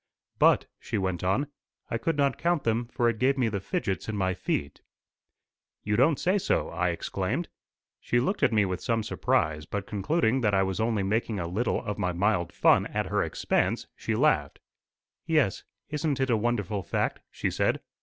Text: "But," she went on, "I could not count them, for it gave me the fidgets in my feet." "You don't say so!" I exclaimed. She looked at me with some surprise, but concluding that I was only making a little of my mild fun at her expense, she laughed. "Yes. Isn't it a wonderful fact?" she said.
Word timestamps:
"But," 0.39 0.65
she 0.79 0.97
went 0.97 1.23
on, 1.23 1.45
"I 1.91 1.99
could 1.99 2.17
not 2.17 2.39
count 2.39 2.63
them, 2.63 2.87
for 2.87 3.07
it 3.07 3.19
gave 3.19 3.37
me 3.37 3.49
the 3.49 3.59
fidgets 3.59 4.09
in 4.09 4.17
my 4.17 4.33
feet." 4.33 4.81
"You 5.83 5.95
don't 5.95 6.17
say 6.19 6.39
so!" 6.39 6.69
I 6.69 6.89
exclaimed. 6.89 7.49
She 7.99 8.19
looked 8.19 8.41
at 8.41 8.51
me 8.51 8.65
with 8.65 8.81
some 8.81 9.03
surprise, 9.03 9.67
but 9.67 9.85
concluding 9.85 10.41
that 10.41 10.55
I 10.55 10.63
was 10.63 10.79
only 10.79 11.03
making 11.03 11.39
a 11.39 11.45
little 11.47 11.85
of 11.85 11.99
my 11.99 12.13
mild 12.13 12.51
fun 12.51 12.87
at 12.87 13.05
her 13.11 13.21
expense, 13.21 13.85
she 13.95 14.15
laughed. 14.15 14.59
"Yes. 15.27 15.65
Isn't 15.89 16.19
it 16.19 16.31
a 16.31 16.35
wonderful 16.35 16.81
fact?" 16.81 17.19
she 17.29 17.51
said. 17.51 17.79